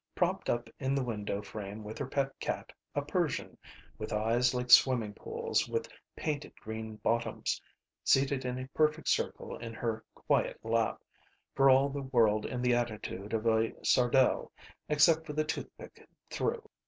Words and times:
Propped 0.15 0.49
up 0.49 0.67
in 0.79 0.95
the 0.95 1.03
window 1.03 1.43
frame 1.43 1.83
with 1.83 1.99
her 1.99 2.07
pet 2.07 2.31
cat, 2.39 2.73
a 2.95 3.03
Persian, 3.03 3.55
with 3.99 4.11
eyes 4.11 4.51
like 4.51 4.71
swimming 4.71 5.13
pools 5.13 5.69
with 5.69 5.87
painted 6.15 6.55
green 6.59 6.95
bottoms, 6.95 7.61
seated 8.03 8.43
in 8.43 8.57
a 8.57 8.67
perfect 8.69 9.07
circle 9.07 9.55
in 9.57 9.75
her 9.75 10.03
quiet 10.15 10.57
lap, 10.65 11.03
for 11.53 11.69
all 11.69 11.87
the 11.89 12.01
world 12.01 12.47
in 12.47 12.63
the 12.63 12.73
attitude 12.73 13.31
of 13.31 13.45
a 13.45 13.75
sardel 13.85 14.51
except 14.89 15.23
for 15.27 15.33
the 15.33 15.45
toothpick 15.45 16.09
through. 16.31 16.67